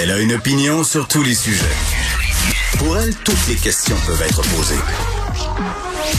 Elle 0.00 0.12
a 0.12 0.18
une 0.20 0.32
opinion 0.32 0.84
sur 0.84 1.08
tous 1.08 1.24
les 1.24 1.34
sujets. 1.34 1.64
Pour 2.78 2.96
elle, 2.98 3.12
toutes 3.24 3.48
les 3.48 3.56
questions 3.56 3.96
peuvent 4.06 4.22
être 4.22 4.42
posées. 4.42 4.78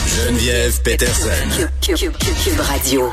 Geneviève 0.06 0.82
Peterson. 0.82 1.30
Cube 1.82 2.60
Radio. 2.60 3.10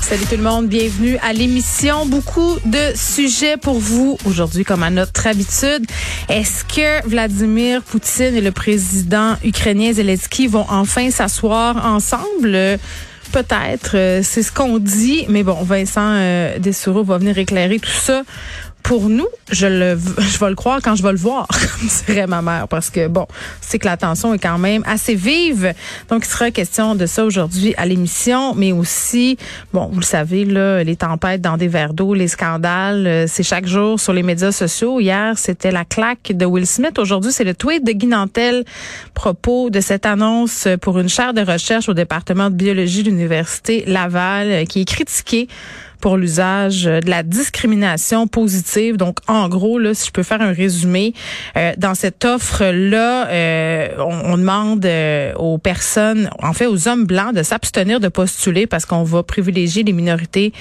Salut 0.00 0.24
tout 0.28 0.36
le 0.36 0.42
monde, 0.42 0.66
bienvenue 0.66 1.18
à 1.18 1.32
l'émission. 1.32 2.04
Beaucoup 2.04 2.56
de 2.64 2.96
sujets 2.96 3.56
pour 3.56 3.78
vous 3.78 4.18
aujourd'hui, 4.24 4.64
comme 4.64 4.82
à 4.82 4.90
notre 4.90 5.28
habitude. 5.28 5.86
Est-ce 6.28 6.64
que 6.64 7.06
Vladimir 7.06 7.84
Poutine 7.84 8.34
et 8.34 8.40
le 8.40 8.50
président 8.50 9.36
ukrainien 9.44 9.92
Zelensky 9.92 10.48
vont 10.48 10.66
enfin 10.68 11.12
s'asseoir 11.12 11.86
ensemble? 11.86 12.80
Peut-être, 13.32 13.96
euh, 13.96 14.20
c'est 14.22 14.42
ce 14.42 14.52
qu'on 14.52 14.78
dit, 14.78 15.24
mais 15.28 15.42
bon, 15.42 15.54
Vincent 15.62 16.16
euh, 16.16 16.58
Dessureau 16.58 17.02
va 17.02 17.16
venir 17.16 17.38
éclairer 17.38 17.78
tout 17.78 17.88
ça 17.88 18.22
pour 18.82 19.08
nous, 19.08 19.26
je 19.50 19.66
le, 19.66 19.98
je 20.18 20.38
vais 20.38 20.48
le 20.48 20.54
croire 20.54 20.80
quand 20.82 20.96
je 20.96 21.02
vais 21.02 21.12
le 21.12 21.18
voir, 21.18 21.46
comme 21.48 21.88
dirait 22.06 22.26
ma 22.26 22.42
mère, 22.42 22.68
parce 22.68 22.90
que 22.90 23.08
bon, 23.08 23.26
c'est 23.60 23.78
que 23.78 23.86
la 23.86 23.96
tension 23.96 24.34
est 24.34 24.38
quand 24.38 24.58
même 24.58 24.82
assez 24.86 25.14
vive. 25.14 25.72
Donc, 26.08 26.24
il 26.24 26.28
sera 26.28 26.50
question 26.50 26.94
de 26.94 27.06
ça 27.06 27.24
aujourd'hui 27.24 27.74
à 27.76 27.86
l'émission, 27.86 28.54
mais 28.54 28.72
aussi, 28.72 29.38
bon, 29.72 29.88
vous 29.92 30.00
le 30.00 30.04
savez, 30.04 30.44
là, 30.44 30.82
les 30.82 30.96
tempêtes 30.96 31.40
dans 31.40 31.56
des 31.56 31.68
verres 31.68 31.94
d'eau, 31.94 32.14
les 32.14 32.28
scandales, 32.28 33.06
euh, 33.06 33.24
c'est 33.28 33.42
chaque 33.42 33.66
jour 33.66 34.00
sur 34.00 34.12
les 34.12 34.22
médias 34.22 34.52
sociaux. 34.52 35.00
Hier, 35.00 35.38
c'était 35.38 35.70
la 35.70 35.84
claque 35.84 36.32
de 36.32 36.44
Will 36.44 36.66
Smith. 36.66 36.98
Aujourd'hui, 36.98 37.32
c'est 37.32 37.44
le 37.44 37.54
tweet 37.54 37.84
de 37.84 37.92
Guy 37.92 38.06
Nantel 38.06 38.64
propos 39.14 39.70
de 39.70 39.80
cette 39.80 40.06
annonce 40.06 40.66
pour 40.80 40.98
une 40.98 41.08
chaire 41.08 41.34
de 41.34 41.42
recherche 41.42 41.88
au 41.88 41.94
département 41.94 42.50
de 42.50 42.54
biologie 42.54 43.02
de 43.02 43.10
l'Université 43.10 43.84
Laval, 43.86 44.50
euh, 44.50 44.64
qui 44.64 44.80
est 44.80 44.84
critiquée 44.84 45.48
pour 46.02 46.16
l'usage 46.16 46.82
de 46.82 47.08
la 47.08 47.22
discrimination 47.22 48.26
positive. 48.26 48.96
Donc, 48.96 49.20
en 49.28 49.48
gros, 49.48 49.78
là, 49.78 49.94
si 49.94 50.08
je 50.08 50.10
peux 50.10 50.24
faire 50.24 50.42
un 50.42 50.52
résumé, 50.52 51.14
euh, 51.56 51.72
dans 51.78 51.94
cette 51.94 52.24
offre-là, 52.24 53.28
euh, 53.28 53.88
on, 53.98 54.36
demande 54.36 54.84
euh, 54.84 55.32
aux 55.34 55.58
personnes, 55.58 56.28
en 56.42 56.52
fait 56.52 56.66
aux 56.66 56.88
hommes 56.88 57.06
blancs, 57.06 57.32
de 57.34 57.44
s'abstenir 57.44 58.00
de 58.00 58.08
postuler 58.08 58.66
parce 58.66 58.84
qu'on 58.84 59.04
va 59.04 59.22
privilégier 59.22 59.84
les 59.84 59.92
minorités, 59.92 60.52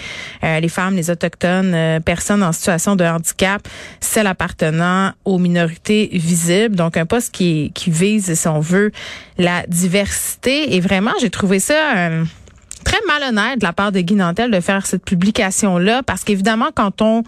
les 0.44 0.70
femmes, 0.70 0.96
les 0.96 1.10
autochtones, 1.10 2.00
personnes 2.06 2.44
en 2.44 2.52
situation 2.52 2.96
de 2.96 3.04
handicap, 3.04 3.68
celles 4.00 4.28
appartenant 4.28 5.14
aux 5.26 5.40
minorités 5.40 6.10
visibles. 6.14 6.76
Donc, 6.76 6.98
un 6.98 7.08
poste 7.08 7.34
qui, 7.34 7.72
qui 7.74 7.90
vise, 7.90 8.32
si 8.32 8.48
on 8.48 8.60
veut, 8.60 8.92
la 9.40 9.66
diversité. 9.68 10.76
Et 10.76 10.80
vraiment, 10.80 11.14
j'ai 11.20 11.32
trouvé 11.32 11.60
ça 11.60 12.12
très 12.92 13.00
malhonnête 13.08 13.60
de 13.60 13.64
la 13.64 13.72
part 13.72 13.94
de 13.94 14.02
Guy 14.02 14.16
Nantel 14.16 14.52
de 14.52 14.60
faire 14.60 14.86
cette 14.86 15.06
publication-là, 15.06 16.04
parce 16.04 16.26
qu'évidemment, 16.26 16.72
quand 16.76 17.02
on 17.02 17.24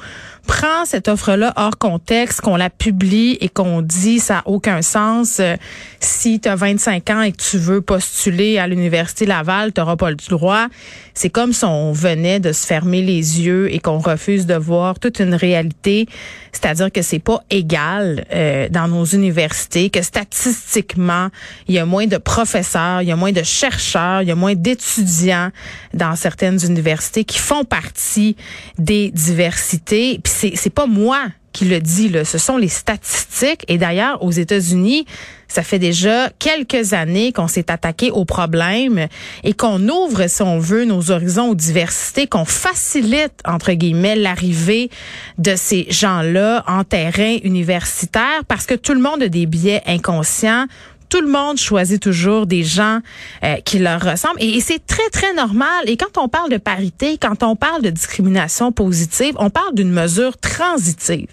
prend 0.46 0.84
cette 0.84 1.08
offre-là 1.08 1.54
hors 1.56 1.78
contexte, 1.78 2.42
qu'on 2.42 2.58
la 2.58 2.70
publie 2.70 3.38
et 3.40 3.48
qu'on 3.48 3.82
dit 3.82 4.20
ça 4.20 4.36
n'a 4.36 4.44
aucun 4.46 4.82
sens, 4.82 5.40
euh, 5.40 5.56
si 6.02 6.42
tu 6.42 6.50
as 6.50 6.56
25 6.56 7.10
ans 7.12 7.22
et 7.22 7.32
que 7.32 7.42
tu 7.42 7.58
veux 7.58 7.80
postuler 7.80 8.58
à 8.58 8.68
l'Université 8.68 9.26
Laval, 9.26 9.72
tu 9.72 9.80
n'auras 9.80 9.96
pas 9.96 10.10
le 10.10 10.18
droit. 10.30 10.68
C'est 11.14 11.30
comme 11.30 11.54
si 11.54 11.64
on 11.64 11.94
venait 11.94 12.42
de 12.42 12.52
se 12.52 12.68
fermer 12.68 13.02
les 13.02 13.42
yeux 13.42 13.74
et 13.74 13.80
qu'on 13.80 14.00
refuse 14.00 14.46
de 14.46 14.56
voir 14.56 15.00
toute 15.00 15.20
une 15.20 15.34
réalité, 15.34 16.08
c'est-à-dire 16.52 16.92
que 16.92 17.02
c'est 17.02 17.20
pas 17.20 17.42
égal 17.50 18.26
euh, 18.34 18.68
dans 18.70 18.90
nos 18.90 19.06
universités, 19.06 19.90
que 19.90 20.02
statistiquement, 20.02 21.30
il 21.70 21.76
y 21.76 21.80
a 21.80 21.86
moins 21.86 22.08
de 22.08 22.18
professeurs, 22.18 23.02
il 23.02 23.08
y 23.08 23.12
a 23.12 23.16
moins 23.16 23.32
de 23.32 23.44
chercheurs, 23.44 24.24
il 24.24 24.28
y 24.28 24.32
a 24.32 24.36
moins 24.36 24.56
d'étudiants 24.56 25.52
dans 25.94 26.16
certaines 26.16 26.64
universités 26.66 27.24
qui 27.24 27.40
font 27.40 27.64
partie 27.66 28.36
des 28.78 29.12
diversités. 29.12 30.20
Puis 30.24 30.34
c'est 30.36 30.54
c'est 30.56 30.70
pas 30.70 30.88
moi 30.88 31.28
qui 31.54 31.66
le 31.66 31.80
dit, 31.80 32.10
là. 32.10 32.26
ce 32.26 32.38
sont 32.38 32.58
les 32.58 32.68
statistiques. 32.68 33.64
Et 33.68 33.78
d'ailleurs, 33.78 34.24
aux 34.24 34.32
États-Unis, 34.32 35.06
ça 35.48 35.62
fait 35.62 35.78
déjà 35.78 36.32
quelques 36.40 36.94
années 36.94 37.32
qu'on 37.32 37.48
s'est 37.48 37.70
attaqué 37.70 38.10
au 38.10 38.26
problème 38.26 39.08
et 39.44 39.54
qu'on 39.54 39.88
ouvre, 39.88 40.28
si 40.28 40.42
on 40.42 40.58
veut, 40.58 40.84
nos 40.84 41.12
horizons 41.12 41.50
aux 41.50 41.56
diversités, 41.56 42.26
qu'on 42.26 42.44
facilite, 42.44 43.34
entre 43.46 43.74
guillemets, 43.74 44.16
l'arrivée 44.16 44.90
de 45.38 45.56
ces 45.56 45.86
gens-là 45.90 46.64
en 46.68 46.84
terrain 46.84 47.38
universitaire 47.44 48.44
parce 48.48 48.66
que 48.66 48.74
tout 48.74 48.96
le 48.96 49.02
monde 49.02 49.22
a 49.22 49.30
des 49.30 49.46
biais 49.46 49.84
inconscients 49.86 50.66
tout 51.14 51.22
le 51.22 51.28
monde 51.28 51.58
choisit 51.58 52.02
toujours 52.02 52.48
des 52.48 52.64
gens 52.64 52.98
euh, 53.44 53.58
qui 53.58 53.78
leur 53.78 54.02
ressemblent 54.02 54.42
et, 54.42 54.60
c'est 54.62 54.84
très 54.84 55.08
très 55.12 55.32
normal. 55.36 55.84
Et 55.86 55.96
quand 55.96 56.18
on 56.18 56.28
parle 56.28 56.50
de 56.50 56.58
parité, 56.58 57.20
quand 57.20 57.44
on 57.44 57.56
parle 57.56 57.84
de 57.84 57.92
discrimination 57.92 58.72
positive, 58.72 59.36
on 59.38 59.52
parle 59.52 59.76
d'une 59.76 59.92
mesure 59.92 60.36
transitive. 60.38 61.28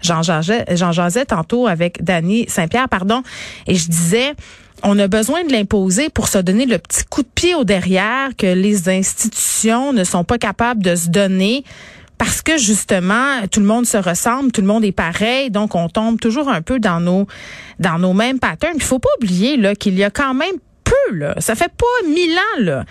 J'en 0.00 0.22
jasais 0.22 1.26
tantôt 1.26 1.66
avec 1.66 2.02
Dany 2.02 2.46
Saint-Pierre, 2.48 2.88
pardon, 2.88 3.22
et 3.66 3.74
je 3.74 3.88
disais 3.90 4.34
on 4.82 4.98
a 4.98 5.08
besoin 5.08 5.44
de 5.44 5.52
l'imposer 5.52 6.08
pour 6.08 6.28
se 6.28 6.38
donner 6.38 6.64
le 6.64 6.78
petit 6.78 7.04
coup 7.04 7.22
de 7.22 7.28
pied 7.34 7.54
au 7.54 7.64
derrière 7.64 8.30
que 8.36 8.46
les 8.46 8.88
institutions 8.88 9.92
ne 9.92 10.04
sont 10.04 10.24
pas 10.24 10.38
capables 10.38 10.82
de 10.82 10.94
se 10.94 11.08
donner 11.08 11.64
parce 12.18 12.42
que 12.42 12.56
justement 12.56 13.46
tout 13.50 13.60
le 13.60 13.66
monde 13.66 13.86
se 13.86 13.96
ressemble, 13.96 14.52
tout 14.52 14.60
le 14.60 14.66
monde 14.66 14.84
est 14.84 14.92
pareil, 14.92 15.50
donc 15.50 15.74
on 15.74 15.88
tombe 15.88 16.18
toujours 16.18 16.48
un 16.48 16.62
peu 16.62 16.78
dans 16.78 17.00
nos 17.00 17.26
dans 17.78 17.98
nos 17.98 18.12
mêmes 18.12 18.38
patterns. 18.38 18.76
Il 18.76 18.82
faut 18.82 18.98
pas 18.98 19.08
oublier 19.18 19.56
là 19.56 19.74
qu'il 19.74 19.94
y 19.98 20.04
a 20.04 20.10
quand 20.10 20.34
même 20.34 20.54
peu 20.84 21.14
là, 21.14 21.34
ça 21.38 21.54
fait 21.54 21.72
pas 21.76 22.08
mille 22.08 22.36
ans 22.36 22.62
là 22.62 22.84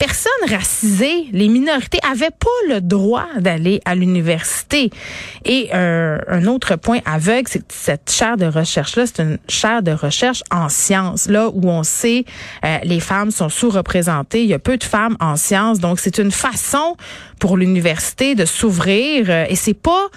personnes 0.00 0.48
racisées, 0.48 1.26
les 1.32 1.48
minorités 1.48 1.98
avaient 2.10 2.30
pas 2.30 2.74
le 2.74 2.80
droit 2.80 3.26
d'aller 3.38 3.82
à 3.84 3.94
l'université. 3.94 4.90
Et 5.44 5.68
euh, 5.74 6.18
un 6.26 6.46
autre 6.46 6.76
point 6.76 7.00
aveugle, 7.04 7.46
c'est 7.48 7.58
que 7.58 7.66
cette 7.68 8.10
chaire 8.10 8.38
de 8.38 8.46
recherche-là, 8.46 9.04
c'est 9.06 9.20
une 9.20 9.38
chaire 9.46 9.82
de 9.82 9.92
recherche 9.92 10.42
en 10.50 10.70
sciences, 10.70 11.28
là 11.28 11.50
où 11.52 11.68
on 11.68 11.82
sait 11.82 12.24
euh, 12.64 12.78
les 12.82 12.98
femmes 12.98 13.30
sont 13.30 13.50
sous-représentées. 13.50 14.42
Il 14.42 14.48
y 14.48 14.54
a 14.54 14.58
peu 14.58 14.78
de 14.78 14.84
femmes 14.84 15.18
en 15.20 15.36
sciences, 15.36 15.80
donc 15.80 16.00
c'est 16.00 16.16
une 16.16 16.32
façon 16.32 16.96
pour 17.38 17.58
l'université 17.58 18.34
de 18.34 18.46
s'ouvrir. 18.46 19.26
Euh, 19.28 19.44
et 19.50 19.54
c'est 19.54 19.74
pas 19.74 20.08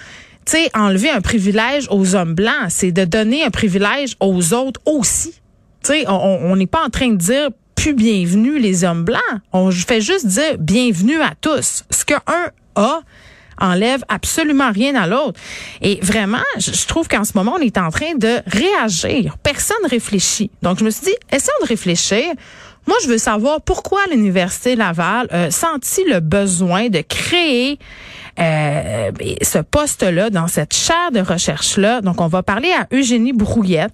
tu 0.45 0.53
sais, 0.53 0.69
enlever 0.73 1.09
un 1.09 1.21
privilège 1.21 1.87
aux 1.89 2.15
hommes 2.15 2.35
blancs, 2.35 2.69
c'est 2.69 2.91
de 2.91 3.03
donner 3.03 3.43
un 3.43 3.49
privilège 3.49 4.15
aux 4.21 4.53
autres 4.53 4.79
aussi. 4.85 5.33
Tu 5.83 5.91
sais, 5.91 6.05
on 6.07 6.55
n'est 6.55 6.67
pas 6.67 6.85
en 6.85 6.89
train 6.89 7.09
de 7.09 7.15
dire 7.15 7.49
plus 7.83 7.93
bienvenue 7.93 8.59
les 8.59 8.85
hommes 8.85 9.03
blancs. 9.03 9.19
On 9.51 9.69
fait 9.69 9.99
juste 9.99 10.25
dire 10.25 10.57
bienvenue 10.57 11.19
à 11.19 11.33
tous. 11.41 11.83
Ce 11.89 12.05
qu'un 12.05 12.21
a 12.75 13.01
enlève 13.59 14.05
absolument 14.07 14.71
rien 14.71 14.95
à 14.95 15.05
l'autre. 15.05 15.37
Et 15.81 15.99
vraiment, 16.01 16.37
je 16.57 16.87
trouve 16.87 17.09
qu'en 17.09 17.25
ce 17.25 17.33
moment, 17.35 17.55
on 17.57 17.61
est 17.61 17.77
en 17.77 17.89
train 17.89 18.15
de 18.15 18.39
réagir. 18.47 19.35
Personne 19.43 19.85
réfléchit. 19.89 20.49
Donc, 20.61 20.79
je 20.79 20.85
me 20.85 20.91
suis 20.91 21.07
dit, 21.07 21.15
essayons 21.29 21.57
de 21.61 21.67
réfléchir. 21.67 22.23
Moi, 22.87 22.97
je 23.03 23.07
veux 23.07 23.17
savoir 23.17 23.61
pourquoi 23.61 24.01
l'Université 24.11 24.75
Laval 24.75 25.27
a 25.31 25.51
senti 25.51 26.03
le 26.05 26.19
besoin 26.19 26.89
de 26.89 27.01
créer 27.01 27.79
euh, 28.39 29.11
ce 29.41 29.59
poste-là 29.59 30.29
dans 30.29 30.47
cette 30.47 30.73
chaire 30.73 31.11
de 31.13 31.19
recherche-là. 31.19 32.01
Donc, 32.01 32.19
on 32.19 32.27
va 32.27 32.43
parler 32.43 32.71
à 32.71 32.87
Eugénie 32.91 33.33
Brouillette, 33.33 33.93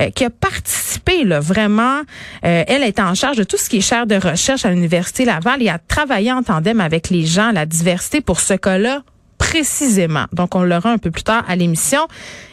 euh, 0.00 0.10
qui 0.10 0.24
a 0.24 0.30
participé 0.30 1.24
là, 1.24 1.40
vraiment. 1.40 2.00
Euh, 2.44 2.64
elle 2.66 2.82
est 2.82 3.00
en 3.00 3.14
charge 3.14 3.38
de 3.38 3.44
tout 3.44 3.56
ce 3.56 3.68
qui 3.68 3.78
est 3.78 3.80
chaire 3.80 4.06
de 4.06 4.16
recherche 4.16 4.64
à 4.64 4.70
l'Université 4.70 5.24
Laval 5.24 5.62
et 5.62 5.68
a 5.68 5.78
travaillé 5.78 6.32
en 6.32 6.42
tandem 6.42 6.80
avec 6.80 7.10
les 7.10 7.24
gens, 7.24 7.52
la 7.52 7.64
diversité 7.64 8.20
pour 8.20 8.40
ce 8.40 8.54
cas-là 8.54 9.02
précisément. 9.38 10.26
Donc, 10.32 10.54
on 10.54 10.62
l'aura 10.62 10.92
un 10.92 10.98
peu 10.98 11.10
plus 11.10 11.22
tard 11.22 11.44
à 11.48 11.56
l'émission. 11.56 12.00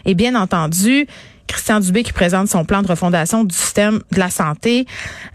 Et 0.06 0.16
bien 0.16 0.36
entendu, 0.36 1.08
Christian 1.48 1.80
Dubé 1.80 2.04
qui 2.04 2.14
présente 2.14 2.48
son 2.48 2.66
plan 2.66 2.82
de 2.82 2.88
refondation 2.88 3.44
du 3.44 3.56
système 3.56 4.02
de 4.12 4.20
la 4.20 4.30
santé. 4.30 4.86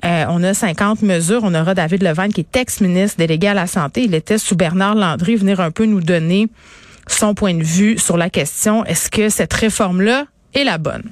Euh, 0.04 0.24
on 0.28 0.42
a 0.42 0.54
50 0.54 1.02
mesures. 1.02 1.40
On 1.44 1.54
aura 1.54 1.74
David 1.74 2.02
Levan 2.02 2.28
qui 2.28 2.40
est 2.40 2.56
ex-ministre 2.56 3.18
délégué 3.18 3.48
à 3.48 3.54
la 3.54 3.66
santé. 3.66 4.02
Il 4.04 4.14
était 4.14 4.38
sous 4.38 4.56
Bernard 4.56 4.94
Landry 4.94 5.36
venir 5.36 5.60
un 5.60 5.70
peu 5.70 5.84
nous 5.84 6.00
donner 6.00 6.48
son 7.06 7.34
point 7.34 7.54
de 7.54 7.62
vue 7.62 7.98
sur 7.98 8.16
la 8.16 8.30
question. 8.30 8.84
Est-ce 8.84 9.10
que 9.10 9.28
cette 9.28 9.52
réforme-là 9.52 10.26
est 10.54 10.64
la 10.64 10.78
bonne? 10.78 11.04